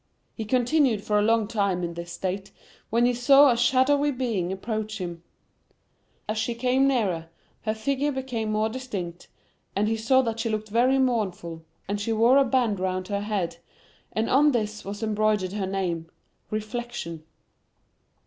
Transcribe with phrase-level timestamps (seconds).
[0.33, 2.51] He continued for a long time in this state,
[2.89, 5.23] when he saw a shadowy being approaching him.
[6.27, 7.29] As she came nearer,
[7.65, 9.27] her figure became more dis[Pg 10]tinct,
[9.75, 13.21] and he saw that she looked very mournful, and she wore a band round her
[13.21, 13.57] head,
[14.11, 16.09] and on this was embroidered her name,
[16.49, 17.23] Reflection.